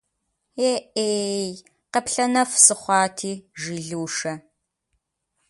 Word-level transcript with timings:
Е-ӏей, 0.71 1.49
къаплъэнэф 1.91 2.51
сыхъуати!- 2.63 3.41
жи 3.61 3.75
Лушэ. 3.89 4.33